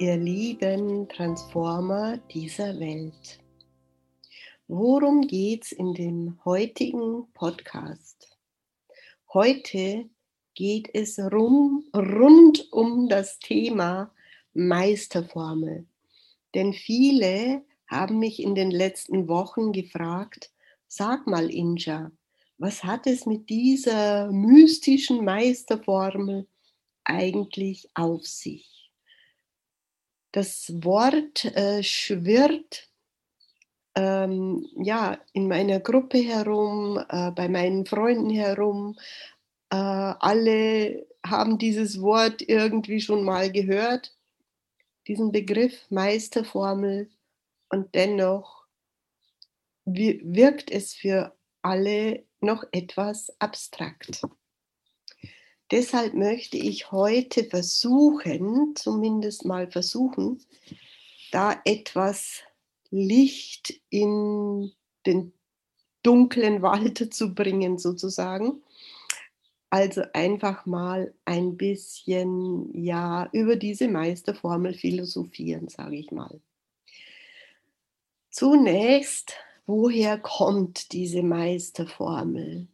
ihr 0.00 0.16
lieben 0.16 1.08
Transformer 1.08 2.18
dieser 2.32 2.78
Welt. 2.80 3.38
Worum 4.66 5.26
geht's 5.26 5.70
in 5.70 5.94
dem 5.94 6.38
heutigen 6.44 7.28
Podcast? 7.32 8.36
Heute 9.32 10.08
geht 10.54 10.90
es 10.94 11.18
rum, 11.18 11.84
rund 11.94 12.72
um 12.72 13.08
das 13.08 13.38
Thema 13.38 14.12
Meisterformel. 14.52 15.86
Denn 16.54 16.72
viele 16.72 17.62
haben 17.86 18.18
mich 18.18 18.42
in 18.42 18.56
den 18.56 18.72
letzten 18.72 19.28
Wochen 19.28 19.72
gefragt, 19.72 20.50
sag 20.88 21.28
mal 21.28 21.50
Inja, 21.50 22.10
was 22.58 22.82
hat 22.82 23.06
es 23.06 23.26
mit 23.26 23.48
dieser 23.48 24.30
mystischen 24.32 25.24
Meisterformel 25.24 26.48
eigentlich 27.04 27.88
auf 27.94 28.26
sich? 28.26 28.73
Das 30.34 30.72
Wort 30.82 31.44
äh, 31.44 31.84
schwirrt 31.84 32.90
ähm, 33.94 34.66
ja, 34.82 35.16
in 35.32 35.46
meiner 35.46 35.78
Gruppe 35.78 36.18
herum, 36.18 36.98
äh, 37.08 37.30
bei 37.30 37.48
meinen 37.48 37.86
Freunden 37.86 38.30
herum. 38.30 38.98
Äh, 39.70 39.76
alle 39.76 41.06
haben 41.24 41.58
dieses 41.58 42.02
Wort 42.02 42.42
irgendwie 42.42 43.00
schon 43.00 43.22
mal 43.22 43.52
gehört, 43.52 44.12
diesen 45.06 45.30
Begriff 45.30 45.88
Meisterformel. 45.90 47.12
Und 47.68 47.94
dennoch 47.94 48.66
wirkt 49.84 50.68
es 50.68 50.94
für 50.94 51.32
alle 51.62 52.24
noch 52.40 52.64
etwas 52.72 53.32
abstrakt. 53.38 54.20
Deshalb 55.70 56.14
möchte 56.14 56.58
ich 56.58 56.92
heute 56.92 57.44
versuchen, 57.44 58.76
zumindest 58.76 59.44
mal 59.44 59.70
versuchen, 59.70 60.42
da 61.32 61.60
etwas 61.64 62.42
Licht 62.90 63.80
in 63.90 64.72
den 65.06 65.32
dunklen 66.02 66.62
Wald 66.62 67.12
zu 67.14 67.34
bringen, 67.34 67.78
sozusagen. 67.78 68.62
Also 69.70 70.02
einfach 70.12 70.66
mal 70.66 71.12
ein 71.24 71.56
bisschen 71.56 72.72
ja 72.72 73.28
über 73.32 73.56
diese 73.56 73.88
Meisterformel 73.88 74.74
philosophieren, 74.74 75.68
sage 75.68 75.96
ich 75.96 76.12
mal. 76.12 76.40
Zunächst, 78.30 79.34
woher 79.66 80.18
kommt 80.18 80.92
diese 80.92 81.24
Meisterformel? 81.24 82.68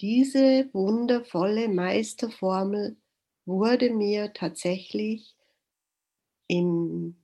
Diese 0.00 0.72
wundervolle 0.72 1.68
Meisterformel 1.68 2.96
wurde 3.46 3.90
mir 3.90 4.32
tatsächlich 4.32 5.34
im, 6.46 7.16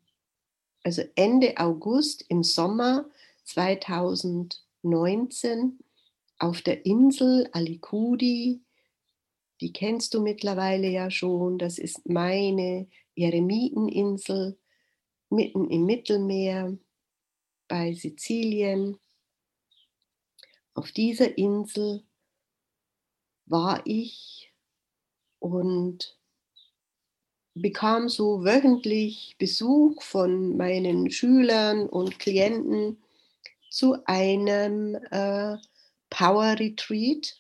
also 0.83 1.02
Ende 1.14 1.56
August 1.56 2.25
im 2.28 2.42
Sommer 2.42 3.08
2019 3.45 5.79
auf 6.39 6.62
der 6.62 6.85
Insel 6.85 7.48
Alikudi, 7.52 8.61
die 9.61 9.73
kennst 9.73 10.14
du 10.14 10.20
mittlerweile 10.20 10.89
ja 10.89 11.12
schon, 11.12 11.58
das 11.58 11.79
ist 11.79 12.08
meine 12.08 12.89
Eremiteninsel 13.14 14.58
mitten 15.30 15.70
im 15.70 15.86
Mittelmeer 15.86 16.77
bei 17.68 17.95
Sizilien. 17.95 18.98
Auf 20.74 20.91
dieser 20.91 21.39
Insel 21.39 22.05
war 23.46 23.82
ich 23.84 24.52
und 25.38 26.18
bekam 27.55 28.08
so 28.08 28.44
wöchentlich 28.44 29.36
Besuch 29.38 30.02
von 30.02 30.56
meinen 30.56 31.10
Schülern 31.10 31.88
und 31.88 32.18
Klienten 32.18 33.02
zu 33.70 33.96
einem 34.06 34.96
äh, 35.10 35.56
Power 36.10 36.58
Retreat 36.58 37.36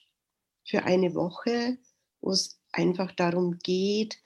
für 0.64 0.84
eine 0.84 1.14
Woche, 1.14 1.78
wo 2.20 2.30
es 2.30 2.60
einfach 2.72 3.12
darum 3.12 3.58
geht, 3.58 4.18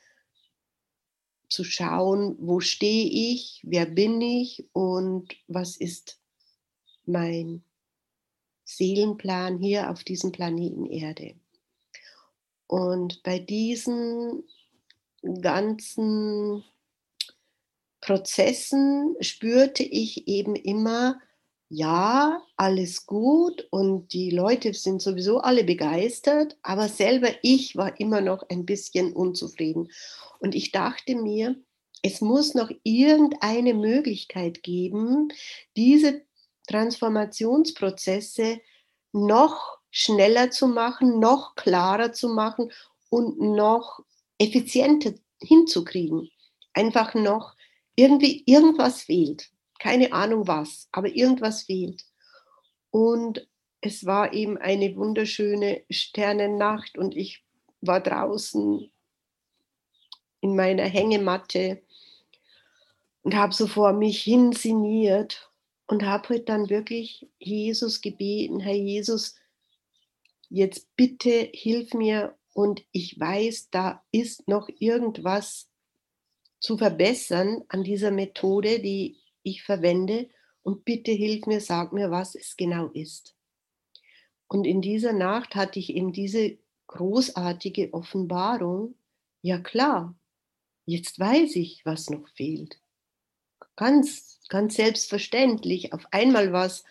zu 1.49 1.65
schauen, 1.65 2.37
wo 2.41 2.61
stehe 2.61 3.09
ich, 3.33 3.63
wer 3.65 3.87
bin 3.87 4.21
ich 4.21 4.69
und 4.73 5.35
was 5.47 5.77
ist 5.77 6.21
mein 7.07 7.63
Seelenplan 8.65 9.59
hier 9.59 9.91
auf 9.91 10.05
diesem 10.05 10.31
Planeten 10.31 10.87
Erde. 10.87 11.35
Und 12.69 13.23
bei 13.25 13.41
diesen 13.41 14.45
ganzen 15.43 16.63
Prozessen 18.01 19.17
spürte 19.21 19.83
ich 19.83 20.29
eben 20.29 20.55
immer, 20.55 21.19
ja, 21.71 22.43
alles 22.57 23.05
gut 23.05 23.67
und 23.71 24.13
die 24.13 24.31
Leute 24.31 24.73
sind 24.73 25.03
sowieso 25.03 25.41
alle 25.41 25.65
begeistert, 25.65 26.57
aber 26.63 26.89
selber 26.89 27.31
ich 27.43 27.77
war 27.77 27.99
immer 28.01 28.21
noch 28.21 28.49
ein 28.49 28.65
bisschen 28.65 29.13
unzufrieden. 29.13 29.91
Und 30.39 30.55
ich 30.55 30.73
dachte 30.73 31.15
mir, 31.15 31.57
es 32.03 32.21
muss 32.21 32.55
noch 32.55 32.71
irgendeine 32.85 33.75
Möglichkeit 33.75 34.63
geben, 34.63 35.29
diese 35.77 36.23
Transformationsprozesse 36.69 38.61
noch 39.13 39.78
schneller 39.91 40.51
zu 40.51 40.69
machen, 40.69 41.19
noch 41.19 41.55
klarer 41.55 42.13
zu 42.13 42.29
machen 42.29 42.71
und 43.11 43.41
noch 43.41 44.01
effizienter 44.39 45.15
hinzukriegen. 45.41 46.31
Einfach 46.73 47.15
noch 47.15 47.55
irgendwie 47.97 48.43
irgendwas 48.47 49.03
fehlt. 49.03 49.51
Keine 49.79 50.13
Ahnung 50.13 50.47
was, 50.47 50.89
aber 50.93 51.09
irgendwas 51.09 51.63
fehlt. 51.63 52.05
Und 52.91 53.47
es 53.81 54.05
war 54.07 54.33
eben 54.33 54.59
eine 54.59 54.97
wunderschöne 54.97 55.85
Sternennacht 55.91 56.99
und 56.99 57.17
ich 57.17 57.45
war 57.81 58.01
draußen 58.01 58.91
in 60.41 60.57
meiner 60.57 60.85
Hängematte 60.85 61.83
und 63.23 63.35
habe 63.35 63.55
so 63.55 63.67
vor 63.67 63.93
mich 63.93 64.23
hin 64.23 64.53
sinniert 64.53 65.51
und 65.87 66.05
habe 66.05 66.41
dann 66.41 66.71
wirklich 66.71 67.29
Jesus 67.39 68.01
gebeten, 68.01 68.61
Herr 68.61 68.75
Jesus, 68.75 69.37
jetzt 70.49 70.95
bitte 70.97 71.51
hilf 71.53 71.95
mir 71.95 72.37
und 72.53 72.85
ich 72.93 73.19
weiß, 73.19 73.71
da 73.71 74.05
ist 74.11 74.49
noch 74.49 74.69
irgendwas 74.79 75.71
zu 76.61 76.77
verbessern 76.77 77.63
an 77.69 77.85
dieser 77.85 78.11
Methode, 78.11 78.81
die 78.81 79.19
ich 79.43 79.63
verwende 79.63 80.29
und 80.63 80.85
bitte 80.85 81.13
hilf 81.13 81.47
mir, 81.47 81.61
sag 81.61 81.93
mir, 81.93 82.11
was 82.11 82.35
es 82.35 82.57
genau 82.57 82.89
ist. 82.89 83.37
Und 84.49 84.67
in 84.67 84.81
dieser 84.81 85.13
Nacht 85.13 85.55
hatte 85.55 85.79
ich 85.79 85.95
eben 85.95 86.13
diese 86.13 86.59
großartige 86.89 87.93
Offenbarung, 87.93 88.95
ja 89.43 89.59
klar, 89.59 90.19
jetzt 90.87 91.19
weiß 91.19 91.57
ich, 91.57 91.85
was 91.85 92.11
noch 92.11 92.27
fehlt. 92.31 92.81
Ganz, 93.77 94.41
ganz 94.49 94.75
selbstverständlich. 94.75 95.93
Auf 95.93 96.05
einmal 96.11 96.53
war 96.53 96.67
es 96.67 96.85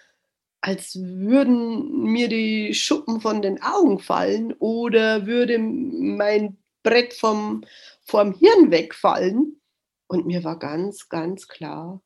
als 0.62 0.95
würden 0.95 2.04
mir 2.04 2.27
die 2.27 2.74
Schuppen 2.74 3.21
von 3.21 3.42
den 3.42 3.62
Augen 3.62 4.00
fallen 4.00 4.54
oder 4.54 5.25
würde 5.25 5.59
mein 5.59 6.57
Brett 6.83 7.13
vom, 7.13 7.63
vom 8.06 8.33
Hirn 8.33 8.71
wegfallen. 8.71 9.62
Und 10.07 10.25
mir 10.25 10.44
war 10.44 10.57
ganz, 10.57 11.09
ganz 11.09 11.48
klar, 11.48 12.01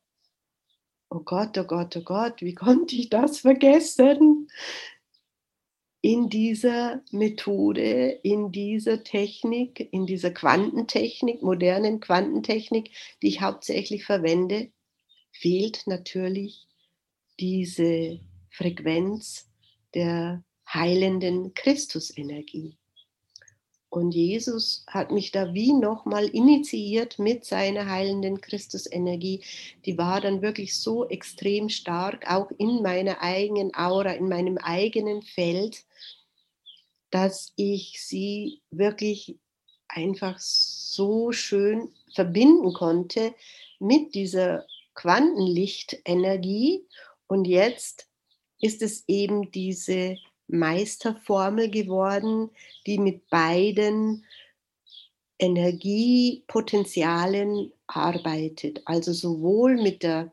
oh 1.08 1.20
Gott, 1.20 1.56
oh 1.58 1.64
Gott, 1.64 1.96
oh 1.96 2.02
Gott, 2.02 2.40
wie 2.40 2.54
konnte 2.54 2.96
ich 2.96 3.08
das 3.08 3.40
vergessen? 3.40 4.48
In 6.00 6.28
dieser 6.28 7.00
Methode, 7.12 8.18
in 8.24 8.50
dieser 8.50 9.04
Technik, 9.04 9.88
in 9.92 10.04
dieser 10.04 10.32
Quantentechnik, 10.32 11.42
modernen 11.42 12.00
Quantentechnik, 12.00 12.90
die 13.22 13.28
ich 13.28 13.40
hauptsächlich 13.40 14.04
verwende, 14.04 14.72
fehlt 15.30 15.86
natürlich 15.86 16.66
diese 17.38 18.20
Frequenz 18.52 19.48
der 19.94 20.44
heilenden 20.72 21.54
Christusenergie. 21.54 22.76
Und 23.92 24.14
Jesus 24.14 24.86
hat 24.86 25.10
mich 25.10 25.32
da 25.32 25.52
wie 25.52 25.74
nochmal 25.74 26.26
initiiert 26.26 27.18
mit 27.18 27.44
seiner 27.44 27.90
heilenden 27.90 28.40
Christusenergie. 28.40 29.44
Die 29.84 29.98
war 29.98 30.22
dann 30.22 30.40
wirklich 30.40 30.78
so 30.78 31.06
extrem 31.10 31.68
stark, 31.68 32.24
auch 32.26 32.50
in 32.56 32.80
meiner 32.80 33.20
eigenen 33.20 33.74
Aura, 33.74 34.12
in 34.12 34.30
meinem 34.30 34.56
eigenen 34.56 35.20
Feld, 35.20 35.84
dass 37.10 37.52
ich 37.56 38.02
sie 38.02 38.62
wirklich 38.70 39.36
einfach 39.88 40.38
so 40.38 41.32
schön 41.32 41.90
verbinden 42.14 42.72
konnte 42.72 43.34
mit 43.78 44.14
dieser 44.14 44.66
Quantenlichtenergie. 44.94 46.86
Und 47.26 47.44
jetzt 47.44 48.08
ist 48.62 48.80
es 48.80 49.04
eben 49.08 49.50
diese 49.50 50.16
Meisterformel 50.46 51.70
geworden, 51.70 52.48
die 52.86 52.98
mit 52.98 53.28
beiden 53.28 54.24
Energiepotenzialen 55.38 57.72
arbeitet. 57.86 58.80
Also 58.86 59.12
sowohl 59.12 59.76
mit 59.82 60.02
der 60.02 60.32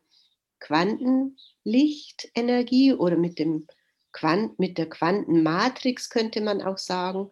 Quantenlichtenergie 0.59 2.93
oder 2.93 3.17
mit, 3.17 3.37
dem 3.39 3.67
Quant 4.11 4.57
mit 4.59 4.77
der 4.77 4.87
Quantenmatrix 4.87 6.09
könnte 6.09 6.41
man 6.41 6.61
auch 6.61 6.77
sagen 6.77 7.31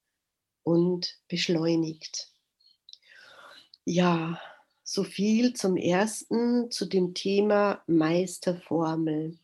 und 0.64 1.20
beschleunigt. 1.28 2.32
Ja, 3.84 4.40
so 4.88 5.04
viel 5.04 5.54
zum 5.54 5.78
ersten, 5.78 6.70
zu 6.70 6.86
dem 6.86 7.16
Thema 7.16 7.84
Meisterformel. 7.88 9.40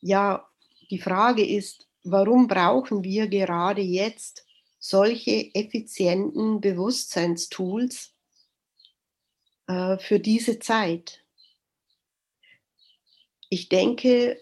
Ja, 0.00 0.46
die 0.90 0.98
Frage 0.98 1.44
ist, 1.44 1.88
warum 2.02 2.46
brauchen 2.46 3.02
wir 3.02 3.28
gerade 3.28 3.80
jetzt 3.80 4.46
solche 4.78 5.54
effizienten 5.54 6.60
Bewusstseinstools 6.60 8.12
äh, 9.68 9.96
für 9.96 10.20
diese 10.20 10.58
Zeit? 10.58 11.24
Ich 13.48 13.70
denke, 13.70 14.38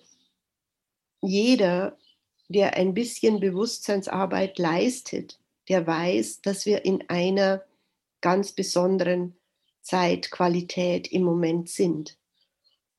jeder, 1.20 1.96
der 2.48 2.74
ein 2.74 2.94
bisschen 2.94 3.38
Bewusstseinsarbeit 3.38 4.58
leistet, 4.58 5.38
der 5.68 5.86
weiß, 5.86 6.40
dass 6.40 6.66
wir 6.66 6.84
in 6.84 7.08
einer 7.08 7.64
ganz 8.20 8.50
besonderen 8.50 9.36
Zeitqualität 9.82 11.08
im 11.08 11.22
Moment 11.22 11.68
sind. 11.68 12.18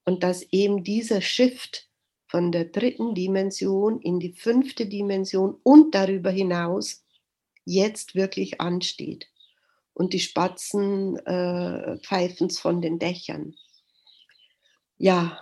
Und 0.05 0.23
dass 0.23 0.43
eben 0.51 0.83
dieser 0.83 1.21
Shift 1.21 1.89
von 2.27 2.51
der 2.51 2.65
dritten 2.65 3.15
Dimension 3.15 4.01
in 4.01 4.19
die 4.19 4.33
fünfte 4.33 4.85
Dimension 4.85 5.59
und 5.63 5.95
darüber 5.95 6.31
hinaus 6.31 7.05
jetzt 7.65 8.15
wirklich 8.15 8.59
ansteht. 8.59 9.29
Und 9.93 10.13
die 10.13 10.19
Spatzen 10.19 11.17
äh, 11.25 11.99
pfeifen 11.99 12.49
von 12.49 12.81
den 12.81 12.99
Dächern. 12.99 13.55
Ja, 14.97 15.39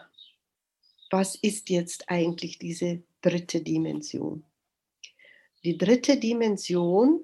was 1.09 1.35
ist 1.35 1.69
jetzt 1.69 2.09
eigentlich 2.09 2.59
diese 2.59 3.03
dritte 3.21 3.61
Dimension? 3.61 4.43
Die 5.63 5.77
dritte 5.77 6.17
Dimension, 6.17 7.21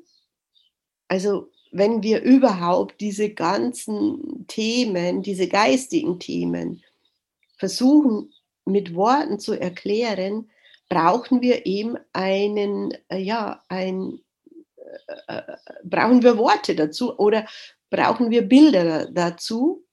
also 1.07 1.51
wenn 1.71 2.03
wir 2.03 2.21
überhaupt 2.21 2.99
diese 3.01 3.29
ganzen 3.29 4.45
Themen, 4.47 5.21
diese 5.21 5.47
geistigen 5.47 6.19
Themen 6.19 6.83
versuchen 7.57 8.33
mit 8.65 8.93
Worten 8.95 9.39
zu 9.39 9.53
erklären, 9.53 10.49
brauchen 10.89 11.41
wir 11.41 11.65
eben 11.65 11.97
einen, 12.13 12.93
äh, 13.09 13.17
ja, 13.17 13.63
ein, 13.67 14.19
äh, 15.27 15.37
äh, 15.37 15.57
brauchen 15.83 16.23
wir 16.23 16.37
Worte 16.37 16.75
dazu 16.75 17.17
oder 17.17 17.45
brauchen 17.89 18.29
wir 18.29 18.43
Bilder 18.43 19.09
dazu, 19.11 19.83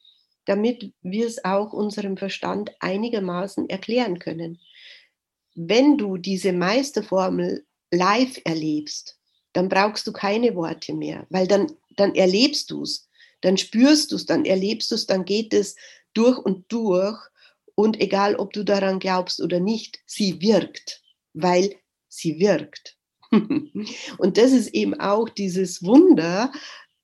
damit 0.45 0.93
wir 1.03 1.27
es 1.27 1.45
auch 1.45 1.73
unserem 1.73 2.17
Verstand 2.17 2.71
einigermaßen 2.81 3.69
erklären 3.69 4.19
können. 4.19 4.61
Wenn 5.55 5.97
du 5.97 6.17
diese 6.17 6.53
Meisterformel 6.53 7.65
live 7.91 8.41
erlebst, 8.45 9.19
dann 9.55 9.69
brauchst 9.69 10.07
du 10.07 10.13
keine 10.13 10.55
Worte 10.55 10.93
mehr, 10.93 11.27
weil 11.31 11.47
dann, 11.47 11.73
dann 11.97 12.15
erlebst 12.15 12.71
du 12.71 12.83
es, 12.83 13.09
dann 13.41 13.57
spürst 13.57 14.13
du 14.13 14.17
es, 14.17 14.27
dann 14.27 14.45
erlebst 14.45 14.91
du 14.91 14.97
es, 14.97 15.07
dann 15.07 15.25
geht 15.25 15.55
es 15.55 15.77
durch 16.13 16.39
und 16.39 16.71
durch. 16.71 17.19
Und 17.77 18.01
egal, 18.01 18.37
ob 18.37 18.53
du 18.53 18.65
daran 18.65 18.99
glaubst 18.99 19.41
oder 19.41 19.59
nicht, 19.59 20.01
sie 20.07 20.41
wirkt, 20.41 21.03
weil 21.33 21.75
sie 22.09 22.39
wirkt. 22.39 22.97
und 23.33 24.39
das 24.39 24.53
ist 24.53 24.69
eben 24.75 24.95
auch 25.01 25.29
dieses 25.29 25.83
Wunder, 25.83 26.53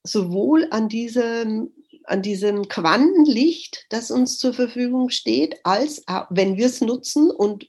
sowohl 0.05 0.67
an 0.71 0.89
diesem, 0.89 1.73
an 2.05 2.23
diesem 2.23 2.69
Quantenlicht, 2.69 3.87
das 3.91 4.11
uns 4.11 4.39
zur 4.39 4.55
Verfügung 4.55 5.11
steht, 5.11 5.57
als 5.65 6.05
wenn 6.31 6.57
wir 6.57 6.67
es 6.67 6.81
nutzen 6.81 7.31
und 7.31 7.69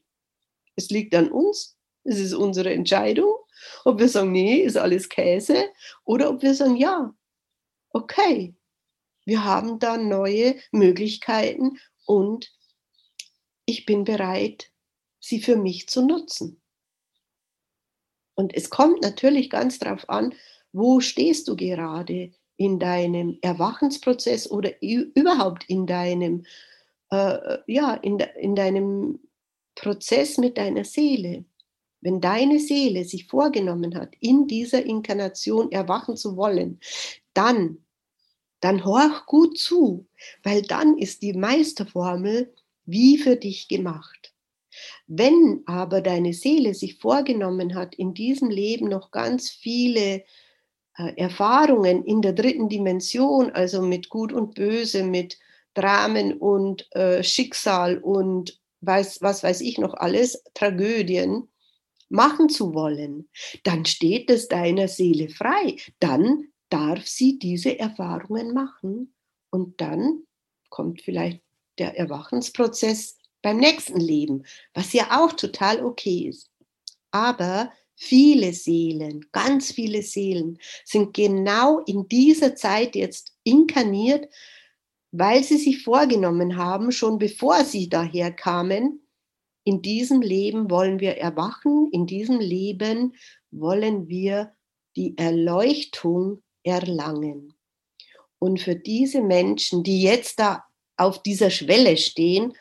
es 0.75 0.89
liegt 0.89 1.13
an 1.15 1.31
uns, 1.31 1.75
es 2.03 2.19
ist 2.19 2.33
unsere 2.33 2.71
Entscheidung, 2.71 3.33
ob 3.86 4.00
wir 4.00 4.10
sagen, 4.10 4.32
nee, 4.32 4.58
ist 4.58 4.77
alles 4.77 5.10
Käse, 5.10 5.65
oder 6.03 6.30
ob 6.30 6.41
wir 6.41 6.53
sagen, 6.53 6.75
ja, 6.75 7.13
okay, 7.91 8.56
wir 9.25 9.44
haben 9.44 9.80
da 9.80 9.98
neue 9.98 10.56
Möglichkeiten 10.72 11.77
und 12.06 12.51
ich 13.65 13.86
bin 13.86 14.03
bereit, 14.03 14.72
sie 15.20 15.41
für 15.41 15.56
mich 15.56 15.88
zu 15.88 16.06
nutzen. 16.06 16.62
Und 18.36 18.56
es 18.56 18.70
kommt 18.70 19.01
natürlich 19.01 19.50
ganz 19.50 19.80
darauf 19.80 20.10
an, 20.10 20.34
wo 20.74 21.00
stehst 21.00 21.48
du 21.48 21.56
gerade 21.56 22.32
in 22.58 22.80
deinem 22.80 23.38
Erwachensprozess 23.41 24.50
oder 24.50 24.82
überhaupt 24.82 25.65
in 25.68 25.86
deinem, 25.86 26.46
äh, 27.10 27.58
ja, 27.68 27.94
in, 27.96 28.18
de, 28.18 28.27
in 28.39 28.56
deinem 28.56 29.20
Prozess 29.75 30.38
mit 30.38 30.58
deiner 30.58 30.86
Seele. 30.86 31.46
Wenn 32.01 32.20
deine 32.20 32.60
Seele 32.60 33.05
sich 33.05 33.27
vorgenommen 33.27 33.96
hat, 33.96 34.15
in 34.20 34.48
dieser 34.48 34.84
Inkarnation 34.84 35.72
erwachen 35.72 36.17
zu 36.17 36.36
wollen, 36.36 36.79
dann, 37.34 37.77
dann 38.60 38.84
horch 38.84 39.25
gut 39.27 39.58
zu, 39.58 40.08
weil 40.43 40.63
dann 40.63 40.98
ist 40.98 41.22
die 41.22 41.34
Meisterformel 41.34 42.53
wie 42.86 43.17
für 43.17 43.36
dich 43.36 43.67
gemacht. 43.67 44.34
Wenn 45.08 45.62
aber 45.65 46.01
deine 46.01 46.34
Seele 46.34 46.74
sich 46.74 46.98
vorgenommen 46.98 47.75
hat, 47.75 47.96
in 47.96 48.13
diesem 48.13 48.50
Leben 48.50 48.88
noch 48.89 49.12
ganz 49.12 49.50
viele 49.50 50.24
äh, 50.98 51.13
Erfahrungen 51.17 52.03
in 52.03 52.22
der 52.22 52.34
dritten 52.34 52.70
Dimension, 52.70 53.51
also 53.51 53.81
mit 53.81 54.10
Gut 54.10 54.34
und 54.34 54.55
Böse, 54.55 55.03
mit 55.03 55.38
Dramen 55.74 56.34
und 56.34 56.88
äh, 56.96 57.24
Schicksal 57.24 57.98
und 57.98 58.60
weiß, 58.81 59.22
was 59.22 59.43
weiß 59.43 59.62
ich 59.62 59.77
noch 59.77 59.93
alles, 59.93 60.43
Tragödien, 60.53 61.48
machen 62.12 62.50
zu 62.50 62.74
wollen, 62.74 63.30
dann 63.63 63.86
steht 63.86 64.30
es 64.30 64.48
deiner 64.48 64.88
Seele 64.88 65.30
frei. 65.30 65.77
Dann 66.00 66.50
darf 66.70 67.06
sie 67.08 67.39
diese 67.39 67.77
Erfahrungen 67.77 68.53
machen 68.53 69.13
und 69.50 69.80
dann 69.82 70.24
kommt 70.70 71.01
vielleicht 71.01 71.41
der 71.77 71.98
Erwachensprozess 71.98 73.18
beim 73.41 73.58
nächsten 73.58 74.00
Leben, 74.00 74.44
was 74.74 74.94
ja 74.94 75.20
auch 75.20 75.34
total 75.34 75.84
okay 75.84 76.27
ist. 76.30 76.50
Aber 77.12 77.72
viele 77.96 78.53
Seelen, 78.53 79.25
ganz 79.32 79.72
viele 79.72 80.01
Seelen 80.01 80.58
sind 80.86 81.13
genau 81.13 81.80
in 81.80 82.08
dieser 82.08 82.56
Zeit 82.56 82.96
jetzt 82.96 83.34
inkarniert, 83.44 84.27
weil 85.12 85.44
sie 85.44 85.58
sich 85.58 85.84
vorgenommen 85.84 86.56
haben, 86.56 86.91
schon 86.91 87.18
bevor 87.18 87.65
sie 87.65 87.89
daher 87.89 88.32
kamen, 88.32 89.06
in 89.63 89.82
diesem 89.82 90.22
Leben 90.22 90.70
wollen 90.70 91.00
wir 91.00 91.18
erwachen, 91.18 91.89
in 91.91 92.08
diesem 92.08 92.39
Leben 92.39 93.15
wollen 93.51 94.08
wir 94.08 94.53
die 94.96 95.18
Erleuchtung 95.18 96.41
erlangen. 96.63 97.53
Und 98.39 98.60
für 98.60 98.75
diese 98.75 99.22
Menschen, 99.22 99.84
die 99.84 100.01
jetzt 100.01 100.39
da 100.39 100.63
auf 100.98 101.22
dieser 101.22 101.50
Schwelle 101.50 101.98
stehen 101.98 102.53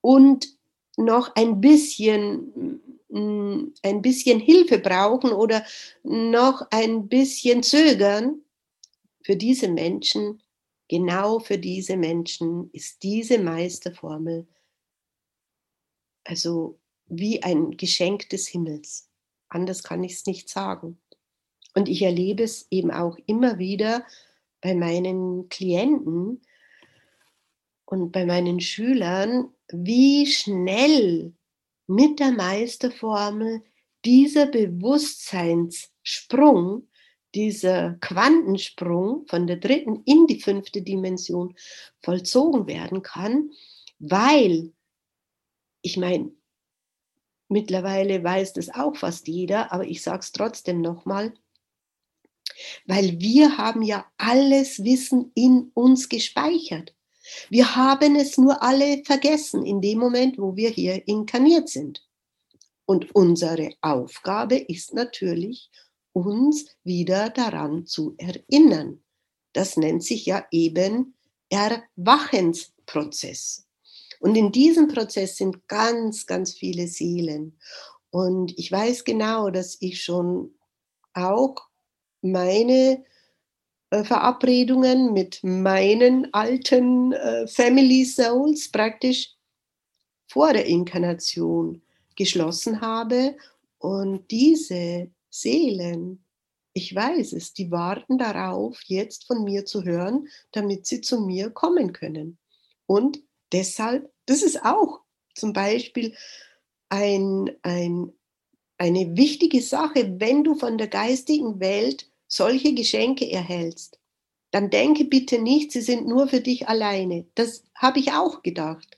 und 0.00 0.48
noch 0.96 1.34
ein 1.34 1.60
bisschen, 1.60 2.80
mm, 3.08 3.74
ein 3.82 4.02
bisschen 4.02 4.40
Hilfe 4.40 4.78
brauchen 4.78 5.32
oder 5.32 5.64
noch 6.02 6.66
ein 6.70 7.08
bisschen 7.08 7.62
zögern, 7.62 8.40
für 9.22 9.36
diese 9.36 9.68
Menschen, 9.68 10.40
genau 10.88 11.40
für 11.40 11.58
diese 11.58 11.96
Menschen 11.96 12.70
ist 12.72 13.02
diese 13.02 13.38
Meisterformel 13.38 14.46
also 16.26 16.78
wie 17.06 17.42
ein 17.42 17.76
Geschenk 17.76 18.28
des 18.30 18.46
Himmels. 18.48 19.10
Anders 19.48 19.82
kann 19.82 20.04
ich 20.04 20.14
es 20.14 20.24
nicht 20.26 20.48
sagen. 20.48 20.98
Und 21.74 21.88
ich 21.88 22.02
erlebe 22.02 22.42
es 22.42 22.66
eben 22.70 22.90
auch 22.90 23.16
immer 23.26 23.58
wieder 23.58 24.04
bei 24.60 24.74
meinen 24.74 25.48
Klienten 25.48 26.42
und 27.84 28.10
bei 28.12 28.26
meinen 28.26 28.60
Schülern, 28.60 29.52
wie 29.70 30.26
schnell 30.26 31.32
mit 31.86 32.18
der 32.18 32.32
Meisterformel 32.32 33.62
dieser 34.04 34.46
Bewusstseinssprung, 34.46 36.88
dieser 37.34 37.94
Quantensprung 38.00 39.26
von 39.26 39.46
der 39.46 39.58
dritten 39.58 40.02
in 40.04 40.26
die 40.26 40.40
fünfte 40.40 40.82
Dimension 40.82 41.54
vollzogen 42.02 42.66
werden 42.66 43.02
kann, 43.02 43.52
weil 43.98 44.72
ich 45.86 45.96
meine, 45.96 46.32
mittlerweile 47.48 48.22
weiß 48.24 48.54
das 48.54 48.74
auch 48.74 48.96
fast 48.96 49.28
jeder, 49.28 49.72
aber 49.72 49.86
ich 49.86 50.02
sage 50.02 50.18
es 50.18 50.32
trotzdem 50.32 50.80
nochmal, 50.80 51.32
weil 52.86 53.20
wir 53.20 53.56
haben 53.56 53.82
ja 53.82 54.04
alles 54.16 54.82
Wissen 54.82 55.30
in 55.36 55.70
uns 55.74 56.08
gespeichert. 56.08 56.92
Wir 57.50 57.76
haben 57.76 58.16
es 58.16 58.36
nur 58.36 58.64
alle 58.64 59.04
vergessen 59.04 59.64
in 59.64 59.80
dem 59.80 60.00
Moment, 60.00 60.38
wo 60.38 60.56
wir 60.56 60.70
hier 60.70 61.06
inkarniert 61.06 61.68
sind. 61.68 62.04
Und 62.84 63.14
unsere 63.14 63.70
Aufgabe 63.80 64.56
ist 64.56 64.92
natürlich, 64.92 65.70
uns 66.12 66.66
wieder 66.82 67.30
daran 67.30 67.86
zu 67.86 68.16
erinnern. 68.18 69.04
Das 69.52 69.76
nennt 69.76 70.02
sich 70.02 70.26
ja 70.26 70.44
eben 70.50 71.14
Erwachensprozess. 71.48 73.65
Und 74.20 74.36
in 74.36 74.52
diesem 74.52 74.88
Prozess 74.88 75.36
sind 75.36 75.66
ganz, 75.68 76.26
ganz 76.26 76.52
viele 76.54 76.86
Seelen. 76.88 77.58
Und 78.10 78.58
ich 78.58 78.70
weiß 78.72 79.04
genau, 79.04 79.50
dass 79.50 79.76
ich 79.80 80.02
schon 80.02 80.54
auch 81.12 81.56
meine 82.22 83.04
äh, 83.90 84.04
Verabredungen 84.04 85.12
mit 85.12 85.42
meinen 85.42 86.32
alten 86.32 87.12
äh, 87.12 87.46
Family 87.46 88.04
Souls 88.04 88.70
praktisch 88.70 89.34
vor 90.28 90.52
der 90.52 90.66
Inkarnation 90.66 91.82
geschlossen 92.16 92.80
habe. 92.80 93.36
Und 93.78 94.30
diese 94.30 95.10
Seelen, 95.30 96.24
ich 96.72 96.94
weiß 96.94 97.32
es, 97.34 97.52
die 97.52 97.70
warten 97.70 98.18
darauf, 98.18 98.80
jetzt 98.86 99.26
von 99.26 99.44
mir 99.44 99.64
zu 99.64 99.84
hören, 99.84 100.28
damit 100.52 100.86
sie 100.86 101.00
zu 101.00 101.20
mir 101.20 101.50
kommen 101.50 101.92
können. 101.92 102.38
Und 102.86 103.20
deshalb, 103.52 104.10
das 104.26 104.42
ist 104.42 104.64
auch 104.64 105.00
zum 105.34 105.52
Beispiel 105.52 106.14
ein, 106.88 107.50
ein, 107.62 108.12
eine 108.78 109.16
wichtige 109.16 109.62
Sache, 109.62 110.14
wenn 110.18 110.44
du 110.44 110.54
von 110.54 110.78
der 110.78 110.88
geistigen 110.88 111.60
Welt 111.60 112.10
solche 112.28 112.74
Geschenke 112.74 113.30
erhältst. 113.30 113.98
Dann 114.50 114.70
denke 114.70 115.04
bitte 115.04 115.38
nicht, 115.38 115.72
sie 115.72 115.80
sind 115.80 116.06
nur 116.06 116.28
für 116.28 116.40
dich 116.40 116.68
alleine. 116.68 117.26
Das 117.34 117.64
habe 117.74 117.98
ich 117.98 118.12
auch 118.12 118.42
gedacht. 118.42 118.96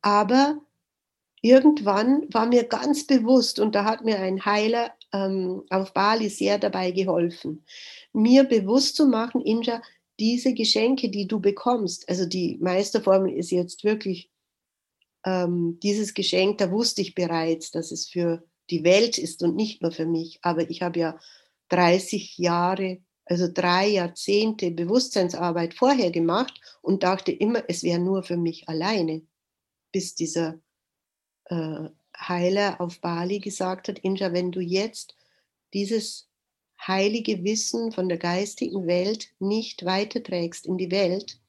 Aber 0.00 0.58
irgendwann 1.42 2.26
war 2.32 2.46
mir 2.46 2.64
ganz 2.64 3.06
bewusst, 3.06 3.58
und 3.58 3.74
da 3.74 3.84
hat 3.84 4.04
mir 4.04 4.18
ein 4.18 4.44
Heiler 4.44 4.94
ähm, 5.12 5.62
auf 5.70 5.92
Bali 5.92 6.28
sehr 6.28 6.58
dabei 6.58 6.90
geholfen, 6.90 7.64
mir 8.12 8.44
bewusst 8.44 8.96
zu 8.96 9.06
machen, 9.06 9.42
Inja, 9.42 9.82
diese 10.20 10.54
Geschenke, 10.54 11.10
die 11.10 11.26
du 11.26 11.40
bekommst, 11.40 12.08
also 12.08 12.26
die 12.26 12.58
Meisterformel 12.60 13.32
ist 13.32 13.50
jetzt 13.50 13.84
wirklich 13.84 14.30
ähm, 15.24 15.78
dieses 15.82 16.14
Geschenk, 16.14 16.58
da 16.58 16.70
wusste 16.70 17.02
ich 17.02 17.14
bereits, 17.14 17.70
dass 17.70 17.90
es 17.90 18.08
für 18.08 18.44
die 18.70 18.84
Welt 18.84 19.18
ist 19.18 19.42
und 19.42 19.56
nicht 19.56 19.82
nur 19.82 19.92
für 19.92 20.06
mich. 20.06 20.38
Aber 20.42 20.68
ich 20.70 20.82
habe 20.82 20.98
ja 20.98 21.18
30 21.68 22.38
Jahre, 22.38 23.02
also 23.24 23.48
drei 23.52 23.88
Jahrzehnte 23.88 24.70
Bewusstseinsarbeit 24.70 25.74
vorher 25.74 26.10
gemacht 26.10 26.60
und 26.82 27.02
dachte 27.02 27.32
immer, 27.32 27.64
es 27.68 27.82
wäre 27.82 27.98
nur 27.98 28.22
für 28.22 28.36
mich 28.36 28.68
alleine, 28.68 29.22
bis 29.92 30.14
dieser 30.14 30.60
äh, 31.46 31.88
Heiler 32.16 32.80
auf 32.80 33.00
Bali 33.00 33.40
gesagt 33.40 33.88
hat, 33.88 33.98
Inja, 33.98 34.32
wenn 34.32 34.52
du 34.52 34.60
jetzt 34.60 35.16
dieses 35.72 36.28
heilige 36.86 37.44
Wissen 37.44 37.92
von 37.92 38.08
der 38.08 38.18
geistigen 38.18 38.86
Welt 38.86 39.32
nicht 39.38 39.84
weiterträgst 39.84 40.66
in 40.66 40.78
die 40.78 40.90
Welt, 40.90 41.40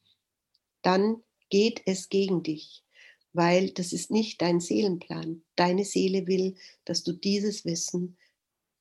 dann 0.82 1.22
geht 1.50 1.82
es 1.86 2.08
gegen 2.08 2.42
dich, 2.42 2.84
weil 3.32 3.70
das 3.70 3.92
ist 3.92 4.10
nicht 4.10 4.40
dein 4.42 4.60
Seelenplan. 4.60 5.42
Deine 5.56 5.84
Seele 5.84 6.26
will, 6.26 6.56
dass 6.84 7.02
du 7.02 7.12
dieses 7.12 7.64
Wissen 7.64 8.16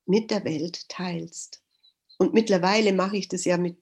mit 0.06 0.32
der 0.32 0.46
Welt 0.46 0.88
teilst. 0.88 1.62
Und 2.18 2.34
mittlerweile 2.34 2.94
mache 2.94 3.18
ich 3.18 3.28
das 3.28 3.46
ja 3.46 3.58
mit 3.58 3.78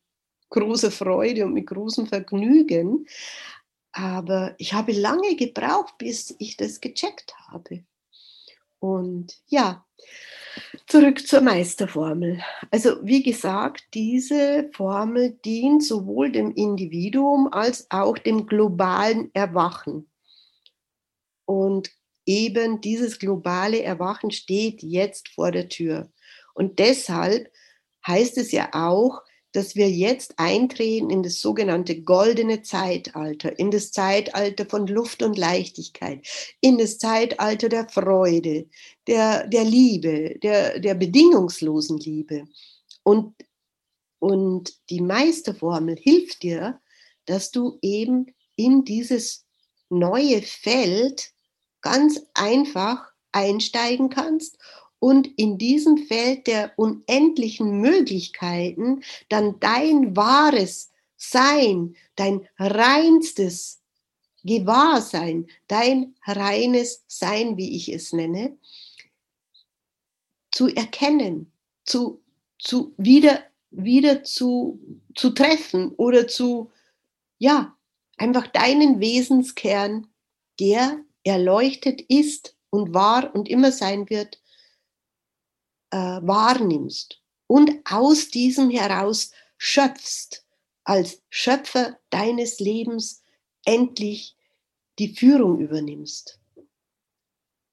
großer 0.50 0.92
Freude 0.92 1.46
und 1.46 1.53
mit 1.53 1.68
großem 1.68 2.08
Vergnügen. 2.08 3.08
Aber 3.92 4.56
ich 4.58 4.74
habe 4.74 4.92
lange 4.92 5.36
gebraucht, 5.36 5.98
bis 5.98 6.36
ich 6.39 6.58
das 6.58 6.82
gecheckt 6.82 7.36
habe. 7.48 7.84
Und 8.80 9.39
ja, 9.48 9.86
Zurück 10.88 11.26
zur 11.26 11.42
Meisterformel. 11.42 12.42
Also 12.72 12.98
wie 13.04 13.24
gesagt, 13.24 13.86
diese 13.94 14.70
Formel 14.74 15.38
dient 15.46 15.84
sowohl 15.84 16.32
dem 16.32 16.54
Individuum 16.54 17.52
als 17.52 17.90
auch 17.90 18.18
dem 18.18 18.46
globalen 18.46 19.30
Erwachen. 19.34 20.10
Und 21.46 21.92
eben 22.26 22.82
dieses 22.82 23.20
globale 23.20 23.82
Erwachen 23.84 24.32
steht 24.32 24.82
jetzt 24.84 25.30
vor 25.30 25.52
der 25.52 25.70
Tür. 25.70 26.10
Und 26.54 26.80
deshalb 26.80 27.52
heißt 28.06 28.38
es 28.38 28.52
ja 28.52 28.70
auch, 28.74 29.22
dass 29.54 29.76
wir 29.76 29.90
jetzt 29.90 30.34
eintreten 30.38 31.10
in 31.10 31.24
das 31.24 31.40
sogenannte 31.40 32.02
goldene 32.02 32.64
Zeitalter, 32.64 33.58
in 33.58 33.72
das 33.72 33.92
Zeitalter 33.92 34.66
von 34.66 34.88
Luft 34.88 35.24
und 35.24 35.38
Leichtigkeit, 35.38 36.28
in 36.60 36.78
das 36.78 36.98
Zeitalter 36.98 37.70
der 37.70 37.88
Freude, 37.88 38.68
der, 39.08 39.48
der 39.48 39.64
Liebe, 39.64 40.38
der, 40.40 40.80
der 40.80 40.96
bedingungslosen 40.96 42.00
Liebe. 42.00 42.46
Und, 43.04 43.36
und 44.20 44.74
die 44.90 45.02
Meisterformel 45.02 45.98
hilft 45.98 46.44
dir, 46.44 46.82
dass 47.26 47.52
du 47.52 47.78
eben 47.82 48.34
in 48.56 48.84
dieses 48.84 49.46
neue 49.90 50.42
Feld 50.42 51.32
ganz 51.82 52.22
einfach 52.34 53.06
einsteigen 53.32 54.10
kannst 54.10 54.58
und 55.04 55.28
in 55.38 55.58
diesem 55.58 55.98
Feld 55.98 56.48
der 56.48 56.72
unendlichen 56.78 57.82
Möglichkeiten 57.82 59.04
dann 59.28 59.60
dein 59.60 60.16
wahres 60.16 60.94
Sein, 61.18 61.98
dein 62.16 62.48
reinstes 62.58 63.82
Gewahrsein, 64.46 65.48
dein 65.68 66.16
reines 66.26 67.04
Sein, 67.08 67.58
wie 67.58 67.76
ich 67.76 67.92
es 67.92 68.14
nenne, 68.14 68.58
zu 70.54 70.70
erkennen, 70.70 71.52
zu, 71.84 72.22
zu 72.58 72.94
wieder, 72.96 73.44
wieder 73.72 74.24
zu, 74.24 74.80
zu 75.16 75.32
treffen 75.32 75.90
oder 75.98 76.30
zu, 76.30 76.72
ja, 77.40 77.76
einfach 78.16 78.48
deinen 78.48 79.02
Wesenskern, 79.02 80.08
der 80.62 81.02
erleuchtet 81.26 82.00
ist 82.08 82.56
und 82.70 82.94
war 82.94 83.36
und 83.36 83.50
immer 83.50 83.74
sein 83.74 84.10
wird, 84.10 84.40
äh, 85.94 86.20
wahrnimmst 86.28 87.22
und 87.48 87.72
aus 87.86 88.30
diesem 88.30 88.70
heraus 88.70 89.32
schöpfst, 89.58 90.44
als 90.84 91.22
Schöpfer 91.30 92.00
deines 92.10 92.60
Lebens 92.60 93.22
endlich 93.64 94.36
die 95.00 95.16
Führung 95.16 95.60
übernimmst 95.60 96.40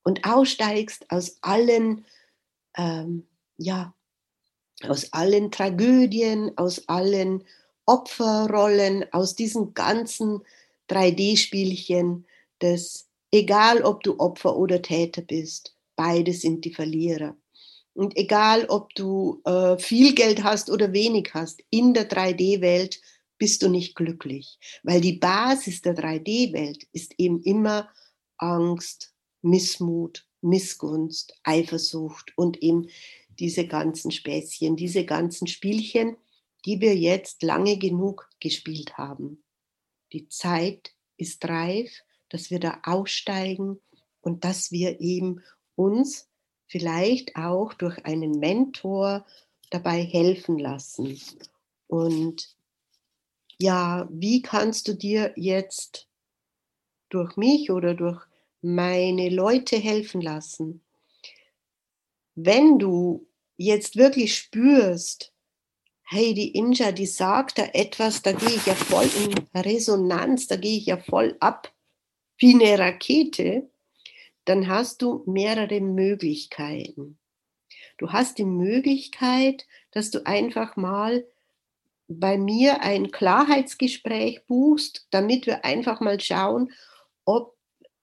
und 0.05 0.25
aussteigst 0.25 1.11
aus 1.11 1.39
allen 1.41 2.05
ähm, 2.77 3.27
ja, 3.57 3.95
aus 4.83 5.13
allen 5.13 5.51
Tragödien, 5.51 6.57
aus 6.57 6.89
allen 6.89 7.45
Opferrollen, 7.87 9.05
aus 9.13 9.35
diesen 9.35 9.75
ganzen 9.75 10.41
3D-Spielchen, 10.89 12.27
das 12.61 13.09
egal 13.31 13.83
ob 13.83 14.03
du 14.03 14.19
Opfer 14.19 14.57
oder 14.57 14.81
Täter 14.81 15.23
bist, 15.23 15.77
beide 15.97 16.33
sind 16.33 16.65
die 16.65 16.73
Verlierer. 16.73 17.37
Und 17.95 18.17
egal 18.17 18.67
ob 18.67 18.95
du 18.95 19.41
äh, 19.45 19.77
viel 19.79 20.15
Geld 20.15 20.43
hast 20.45 20.71
oder 20.71 20.93
wenig 20.93 21.31
hast, 21.35 21.63
in 21.71 21.93
der 21.93 22.09
3D-Welt 22.09 23.01
bist 23.39 23.63
du 23.63 23.69
nicht 23.69 23.95
glücklich, 23.95 24.59
weil 24.83 25.01
die 25.01 25.15
Basis 25.15 25.83
der 25.83 25.97
3D-Welt 25.97 26.87
ist 26.93 27.15
eben 27.19 27.43
immer 27.43 27.89
Angst, 28.37 29.15
Missmut, 29.43 30.27
Missgunst, 30.43 31.35
Eifersucht 31.43 32.33
und 32.37 32.63
eben 32.63 32.89
diese 33.39 33.67
ganzen 33.67 34.11
Späßchen, 34.11 34.77
diese 34.77 35.05
ganzen 35.05 35.47
Spielchen, 35.47 36.17
die 36.67 36.81
wir 36.81 36.97
jetzt 36.97 37.43
lange 37.43 37.79
genug 37.79 38.29
gespielt 38.41 38.99
haben. 38.99 39.43
Die 40.13 40.29
Zeit 40.29 40.93
ist 41.17 41.45
reif, 41.47 41.91
dass 42.29 42.51
wir 42.51 42.61
da 42.61 42.81
aussteigen 42.85 43.81
und 44.21 44.45
dass 44.45 44.71
wir 44.71 45.01
eben 45.01 45.43
uns 45.75 46.30
vielleicht 46.71 47.35
auch 47.35 47.75
durch 47.75 48.05
einen 48.07 48.39
Mentor 48.39 49.27
dabei 49.71 50.03
helfen 50.03 50.59
lassen. 50.59 51.21
Und 51.89 52.55
ja, 53.59 54.09
wie 54.11 54.41
kannst 54.41 54.87
du 54.87 54.95
dir 54.95 55.33
jetzt 55.37 56.07
durch 57.09 57.37
mich 57.37 57.73
oder 57.73 57.95
durch 57.95 58.23
meine 58.63 59.31
Leute 59.31 59.77
helfen 59.77 60.21
lassen? 60.21 60.81
Wenn 62.37 62.79
du 62.79 63.27
jetzt 63.57 63.97
wirklich 63.97 64.37
spürst, 64.37 65.33
hey, 66.05 66.35
die 66.35 66.53
Inja, 66.53 66.93
die 66.93 67.07
sagt 67.07 67.59
da 67.59 67.65
etwas, 67.73 68.23
da 68.23 68.33
gehe 68.33 68.49
ich 68.49 68.67
ja 68.67 68.77
voll 68.77 69.09
in 69.25 69.61
Resonanz, 69.61 70.47
da 70.47 70.57
gehe 70.57 70.79
ich 70.79 70.87
ja 70.87 70.97
voll 70.97 71.37
ab 71.41 71.73
wie 72.39 72.55
eine 72.55 72.79
Rakete, 72.79 73.70
dann 74.51 74.67
hast 74.67 75.01
du 75.03 75.23
mehrere 75.27 75.81
Möglichkeiten. 75.81 77.21
Du 77.99 78.11
hast 78.11 78.37
die 78.37 78.45
Möglichkeit, 78.45 79.65
dass 79.93 80.11
du 80.11 80.27
einfach 80.27 80.75
mal 80.75 81.25
bei 82.09 82.37
mir 82.37 82.83
ein 82.83 83.13
Klarheitsgespräch 83.13 84.45
buchst, 84.49 85.07
damit 85.13 85.47
wir 85.47 85.65
einfach 85.65 86.01
mal 86.01 86.19
schauen, 86.19 86.73
ob 87.25 87.57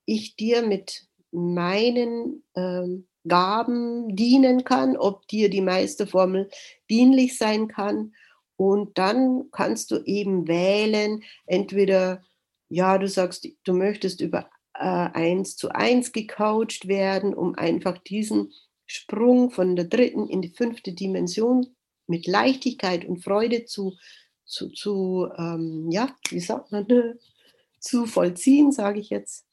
ich 0.06 0.38
dir 0.38 0.62
mit 0.62 1.10
meinen 1.32 2.46
ähm, 2.56 3.10
Gaben 3.28 4.16
dienen 4.16 4.64
kann, 4.64 4.96
ob 4.96 5.28
dir 5.28 5.50
die 5.50 5.60
Meisterformel 5.60 6.50
dienlich 6.90 7.38
sein 7.38 7.68
kann. 7.68 8.14
Und 8.56 8.98
dann 8.98 9.52
kannst 9.52 9.92
du 9.92 9.98
eben 10.06 10.48
wählen, 10.48 11.24
entweder, 11.46 12.24
ja, 12.70 12.98
du 12.98 13.10
sagst, 13.10 13.46
du 13.66 13.74
möchtest 13.74 14.22
über 14.22 14.50
eins 14.84 15.56
zu 15.56 15.70
eins 15.70 16.12
gecoacht 16.12 16.88
werden, 16.88 17.34
um 17.34 17.56
einfach 17.56 17.98
diesen 17.98 18.52
Sprung 18.86 19.52
von 19.52 19.76
der 19.76 19.86
dritten 19.86 20.28
in 20.28 20.42
die 20.42 20.50
fünfte 20.50 20.94
Dimension 20.94 21.76
mit 22.08 22.26
Leichtigkeit 22.26 23.06
und 23.06 23.24
Freude 23.24 23.66
zu, 23.66 23.96
zu, 24.46 24.70
zu 24.70 25.28
ähm, 25.38 25.90
ja, 25.92 26.16
wie 26.30 26.40
sagt 26.40 26.72
man, 26.72 26.88
zu 27.80 28.06
vollziehen, 28.06 28.72
sage 28.72 29.00
ich 29.00 29.10
jetzt. 29.10 29.46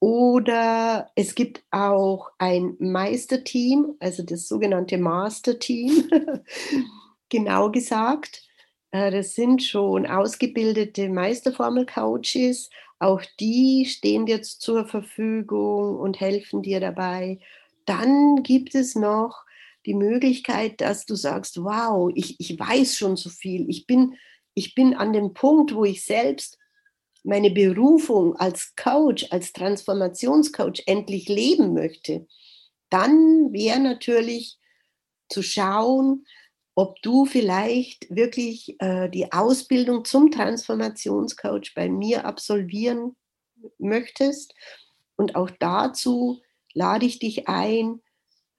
Oder 0.00 1.10
es 1.16 1.34
gibt 1.34 1.64
auch 1.70 2.30
ein 2.38 2.76
Meisterteam, 2.78 3.96
also 3.98 4.22
das 4.22 4.46
sogenannte 4.46 4.96
Masterteam, 4.96 6.08
genau 7.28 7.70
gesagt. 7.70 8.44
Äh, 8.90 9.10
das 9.10 9.34
sind 9.34 9.62
schon 9.62 10.06
ausgebildete 10.06 11.08
Meisterformel-Coaches. 11.08 12.70
Auch 12.98 13.22
die 13.38 13.86
stehen 13.86 14.26
dir 14.26 14.42
zur 14.42 14.86
Verfügung 14.86 15.96
und 15.96 16.20
helfen 16.20 16.62
dir 16.62 16.80
dabei. 16.80 17.38
Dann 17.86 18.42
gibt 18.42 18.74
es 18.74 18.94
noch 18.94 19.44
die 19.86 19.94
Möglichkeit, 19.94 20.80
dass 20.80 21.06
du 21.06 21.14
sagst, 21.14 21.62
wow, 21.62 22.10
ich, 22.14 22.38
ich 22.40 22.58
weiß 22.58 22.96
schon 22.96 23.16
so 23.16 23.30
viel. 23.30 23.68
Ich 23.70 23.86
bin, 23.86 24.14
ich 24.54 24.74
bin 24.74 24.94
an 24.94 25.12
dem 25.12 25.32
Punkt, 25.32 25.74
wo 25.74 25.84
ich 25.84 26.04
selbst 26.04 26.58
meine 27.24 27.50
Berufung 27.50 28.36
als 28.36 28.74
Coach, 28.74 29.26
als 29.30 29.52
Transformationscoach 29.52 30.82
endlich 30.86 31.28
leben 31.28 31.74
möchte, 31.74 32.26
dann 32.90 33.52
wäre 33.52 33.80
natürlich 33.80 34.58
zu 35.28 35.42
schauen, 35.42 36.26
ob 36.78 37.02
du 37.02 37.24
vielleicht 37.24 38.06
wirklich 38.08 38.80
äh, 38.80 39.08
die 39.08 39.32
Ausbildung 39.32 40.04
zum 40.04 40.30
Transformationscoach 40.30 41.74
bei 41.74 41.88
mir 41.88 42.24
absolvieren 42.24 43.16
möchtest. 43.78 44.54
Und 45.16 45.34
auch 45.34 45.50
dazu 45.58 46.40
lade 46.74 47.04
ich 47.04 47.18
dich 47.18 47.48
ein, 47.48 48.00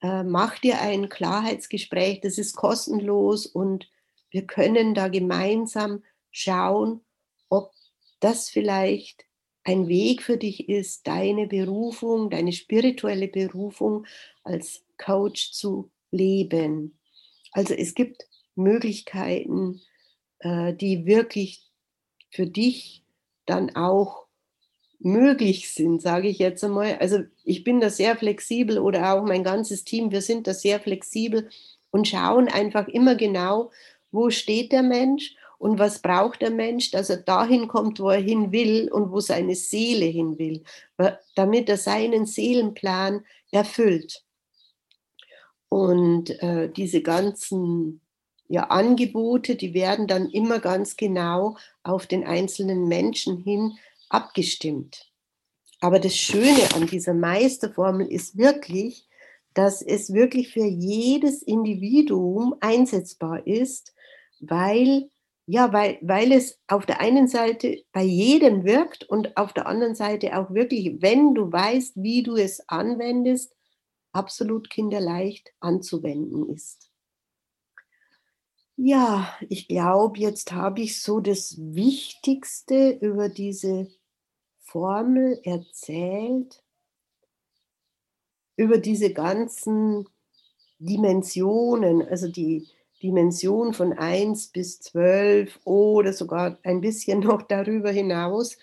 äh, 0.02 0.22
mach 0.22 0.58
dir 0.58 0.82
ein 0.82 1.08
Klarheitsgespräch, 1.08 2.20
das 2.20 2.36
ist 2.36 2.54
kostenlos 2.54 3.46
und 3.46 3.88
wir 4.28 4.46
können 4.46 4.92
da 4.92 5.08
gemeinsam 5.08 6.02
schauen, 6.30 7.00
ob 7.48 7.72
das 8.20 8.50
vielleicht 8.50 9.24
ein 9.64 9.88
Weg 9.88 10.20
für 10.22 10.36
dich 10.36 10.68
ist, 10.68 11.06
deine 11.06 11.46
Berufung, 11.46 12.28
deine 12.28 12.52
spirituelle 12.52 13.28
Berufung 13.28 14.04
als 14.44 14.84
Coach 14.98 15.52
zu 15.52 15.90
leben. 16.10 16.99
Also 17.52 17.74
es 17.74 17.94
gibt 17.94 18.26
Möglichkeiten, 18.54 19.80
äh, 20.40 20.74
die 20.74 21.06
wirklich 21.06 21.62
für 22.30 22.46
dich 22.46 23.04
dann 23.46 23.74
auch 23.74 24.26
möglich 25.00 25.72
sind, 25.72 26.02
sage 26.02 26.28
ich 26.28 26.38
jetzt 26.38 26.62
einmal. 26.62 26.98
Also 26.98 27.20
ich 27.44 27.64
bin 27.64 27.80
da 27.80 27.90
sehr 27.90 28.16
flexibel 28.16 28.78
oder 28.78 29.14
auch 29.14 29.24
mein 29.24 29.42
ganzes 29.42 29.84
Team, 29.84 30.10
wir 30.10 30.22
sind 30.22 30.46
da 30.46 30.54
sehr 30.54 30.78
flexibel 30.78 31.48
und 31.90 32.06
schauen 32.06 32.48
einfach 32.48 32.86
immer 32.88 33.14
genau, 33.14 33.70
wo 34.12 34.30
steht 34.30 34.72
der 34.72 34.82
Mensch 34.82 35.34
und 35.58 35.78
was 35.78 36.00
braucht 36.00 36.42
der 36.42 36.50
Mensch, 36.50 36.90
dass 36.90 37.10
er 37.10 37.18
dahin 37.18 37.68
kommt, 37.68 38.00
wo 38.00 38.10
er 38.10 38.20
hin 38.20 38.52
will 38.52 38.90
und 38.90 39.10
wo 39.10 39.20
seine 39.20 39.54
Seele 39.54 40.06
hin 40.06 40.38
will, 40.38 40.62
damit 41.34 41.68
er 41.68 41.76
seinen 41.76 42.26
Seelenplan 42.26 43.24
erfüllt. 43.50 44.24
Und 45.70 46.30
äh, 46.42 46.68
diese 46.68 47.00
ganzen 47.00 48.02
ja, 48.48 48.64
Angebote, 48.64 49.54
die 49.54 49.72
werden 49.72 50.08
dann 50.08 50.28
immer 50.28 50.58
ganz 50.58 50.96
genau 50.96 51.56
auf 51.84 52.06
den 52.06 52.24
einzelnen 52.24 52.88
Menschen 52.88 53.38
hin 53.38 53.78
abgestimmt. 54.08 55.10
Aber 55.80 56.00
das 56.00 56.16
Schöne 56.16 56.74
an 56.74 56.86
dieser 56.86 57.14
Meisterformel 57.14 58.10
ist 58.10 58.36
wirklich, 58.36 59.08
dass 59.54 59.80
es 59.80 60.12
wirklich 60.12 60.52
für 60.52 60.66
jedes 60.66 61.42
Individuum 61.42 62.54
einsetzbar 62.60 63.46
ist, 63.46 63.94
weil 64.40 65.08
ja, 65.46 65.72
weil, 65.72 65.98
weil 66.00 66.30
es 66.30 66.60
auf 66.68 66.86
der 66.86 67.00
einen 67.00 67.26
Seite 67.26 67.82
bei 67.92 68.04
jedem 68.04 68.64
wirkt 68.64 69.02
und 69.02 69.36
auf 69.36 69.52
der 69.52 69.66
anderen 69.66 69.96
Seite 69.96 70.38
auch 70.38 70.54
wirklich, 70.54 71.02
wenn 71.02 71.34
du 71.34 71.50
weißt, 71.50 71.94
wie 71.96 72.22
du 72.22 72.36
es 72.36 72.68
anwendest, 72.68 73.52
absolut 74.12 74.70
kinderleicht 74.70 75.52
anzuwenden 75.60 76.48
ist. 76.48 76.90
Ja, 78.76 79.36
ich 79.48 79.68
glaube, 79.68 80.18
jetzt 80.18 80.52
habe 80.52 80.80
ich 80.80 81.02
so 81.02 81.20
das 81.20 81.56
Wichtigste 81.58 82.90
über 83.00 83.28
diese 83.28 83.90
Formel 84.60 85.38
erzählt, 85.44 86.62
über 88.56 88.78
diese 88.78 89.12
ganzen 89.12 90.08
Dimensionen, 90.78 92.02
also 92.08 92.28
die, 92.28 92.68
Dimension 93.02 93.72
von 93.72 93.92
1 93.94 94.48
bis 94.48 94.80
12 94.80 95.58
oder 95.64 96.12
sogar 96.12 96.58
ein 96.62 96.80
bisschen 96.80 97.20
noch 97.26 97.42
darüber 97.42 97.90
hinaus. 97.90 98.58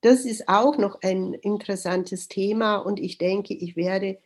Das 0.00 0.24
ist 0.24 0.48
auch 0.48 0.78
noch 0.78 1.02
ein 1.02 1.34
interessantes 1.34 2.28
Thema 2.28 2.76
und 2.76 3.00
ich 3.00 3.18
denke, 3.18 3.54
ich 3.54 3.76
werde 3.76 4.18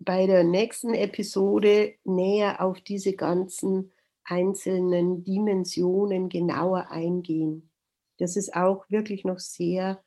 bei 0.00 0.26
der 0.26 0.44
nächsten 0.44 0.94
Episode 0.94 1.94
näher 2.04 2.62
auf 2.62 2.80
diese 2.80 3.12
ganzen 3.12 3.92
einzelnen 4.24 5.24
Dimensionen 5.24 6.28
genauer 6.28 6.90
eingehen. 6.90 7.70
Das 8.18 8.36
ist 8.36 8.54
auch 8.54 8.88
wirklich 8.88 9.24
noch 9.24 9.38
sehr, 9.38 10.02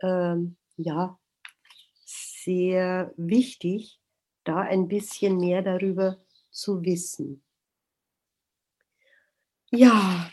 ähm, 0.00 0.56
ja, 0.76 1.18
sehr 2.04 3.12
wichtig, 3.16 4.00
da 4.44 4.60
ein 4.60 4.88
bisschen 4.88 5.36
mehr 5.36 5.62
darüber 5.62 6.18
zu 6.50 6.82
wissen. 6.82 7.42
Ja, 9.70 10.30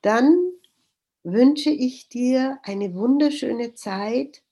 dann 0.00 0.52
wünsche 1.22 1.70
ich 1.70 2.08
dir 2.08 2.58
eine 2.62 2.94
wunderschöne 2.94 3.74
Zeit 3.74 4.42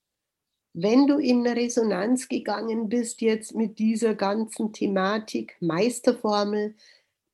wenn 0.72 1.06
du 1.06 1.18
in 1.18 1.46
Resonanz 1.46 2.28
gegangen 2.28 2.88
bist 2.88 3.20
jetzt 3.20 3.54
mit 3.54 3.78
dieser 3.78 4.14
ganzen 4.14 4.72
Thematik 4.72 5.56
Meisterformel, 5.60 6.76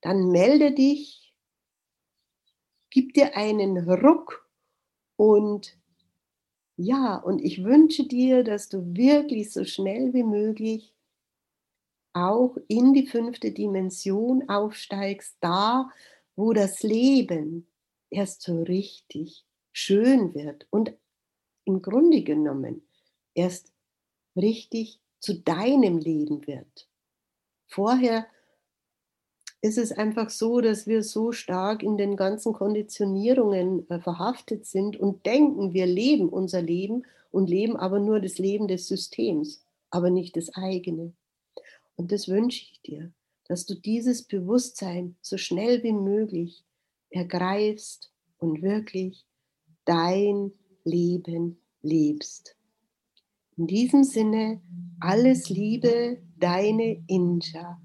dann 0.00 0.30
melde 0.30 0.72
dich, 0.72 1.34
gib 2.90 3.14
dir 3.14 3.36
einen 3.36 3.78
Ruck 3.78 4.48
und 5.16 5.76
ja, 6.78 7.16
und 7.16 7.42
ich 7.42 7.64
wünsche 7.64 8.06
dir, 8.06 8.44
dass 8.44 8.68
du 8.68 8.94
wirklich 8.94 9.50
so 9.50 9.64
schnell 9.64 10.12
wie 10.12 10.24
möglich 10.24 10.94
auch 12.12 12.56
in 12.68 12.92
die 12.92 13.06
fünfte 13.06 13.52
Dimension 13.52 14.48
aufsteigst, 14.48 15.36
da 15.40 15.90
wo 16.36 16.52
das 16.52 16.82
Leben 16.82 17.66
erst 18.10 18.42
so 18.42 18.62
richtig 18.62 19.44
schön 19.72 20.34
wird. 20.34 20.66
Und 20.70 20.94
im 21.64 21.82
Grunde 21.82 22.22
genommen 22.22 22.85
erst 23.36 23.72
richtig 24.34 25.00
zu 25.20 25.40
deinem 25.40 25.98
Leben 25.98 26.46
wird. 26.46 26.88
Vorher 27.68 28.26
ist 29.62 29.78
es 29.78 29.92
einfach 29.92 30.30
so, 30.30 30.60
dass 30.60 30.86
wir 30.86 31.02
so 31.02 31.32
stark 31.32 31.82
in 31.82 31.96
den 31.96 32.16
ganzen 32.16 32.52
Konditionierungen 32.52 33.88
äh, 33.90 34.00
verhaftet 34.00 34.66
sind 34.66 34.96
und 34.96 35.26
denken, 35.26 35.72
wir 35.72 35.86
leben 35.86 36.28
unser 36.28 36.62
Leben 36.62 37.04
und 37.30 37.48
leben 37.48 37.76
aber 37.76 37.98
nur 37.98 38.20
das 38.20 38.38
Leben 38.38 38.68
des 38.68 38.86
Systems, 38.86 39.64
aber 39.90 40.10
nicht 40.10 40.36
das 40.36 40.54
eigene. 40.54 41.12
Und 41.96 42.12
das 42.12 42.28
wünsche 42.28 42.62
ich 42.62 42.80
dir, 42.82 43.12
dass 43.48 43.66
du 43.66 43.74
dieses 43.74 44.22
Bewusstsein 44.22 45.16
so 45.20 45.36
schnell 45.36 45.82
wie 45.82 45.92
möglich 45.92 46.64
ergreifst 47.10 48.12
und 48.38 48.62
wirklich 48.62 49.24
dein 49.84 50.52
Leben 50.84 51.60
lebst. 51.82 52.55
In 53.58 53.66
diesem 53.66 54.04
Sinne, 54.04 54.60
alles 55.00 55.48
Liebe, 55.48 56.18
deine 56.38 57.02
Inja. 57.06 57.80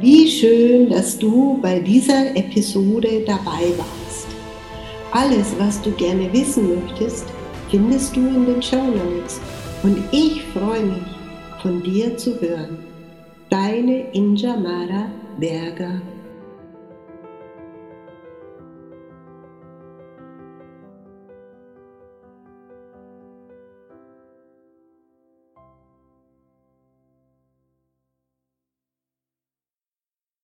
Wie 0.00 0.28
schön, 0.28 0.90
dass 0.90 1.16
du 1.16 1.60
bei 1.62 1.78
dieser 1.78 2.34
Episode 2.34 3.22
dabei 3.24 3.70
warst. 3.78 4.26
Alles, 5.12 5.56
was 5.60 5.80
du 5.82 5.92
gerne 5.92 6.32
wissen 6.32 6.74
möchtest, 6.74 7.26
findest 7.70 8.16
du 8.16 8.26
in 8.26 8.46
den 8.46 8.60
Show 8.60 8.84
Notes. 8.84 9.40
Und 9.84 10.02
ich 10.10 10.42
freue 10.46 10.84
mich, 10.84 11.06
von 11.62 11.80
dir 11.80 12.16
zu 12.16 12.40
hören. 12.40 12.78
Deine 13.50 14.10
Injamara 14.14 15.12
Berger 15.38 16.02